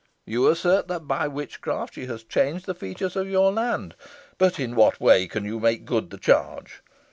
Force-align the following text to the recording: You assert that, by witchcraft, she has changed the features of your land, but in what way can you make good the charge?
You 0.25 0.47
assert 0.47 0.87
that, 0.87 1.07
by 1.07 1.27
witchcraft, 1.27 1.93
she 1.93 2.07
has 2.07 2.23
changed 2.23 2.65
the 2.65 2.73
features 2.73 3.15
of 3.15 3.29
your 3.29 3.51
land, 3.51 3.93
but 4.39 4.59
in 4.59 4.75
what 4.75 4.99
way 4.99 5.27
can 5.27 5.45
you 5.45 5.59
make 5.59 5.85
good 5.85 6.09
the 6.09 6.17
charge? 6.17 6.81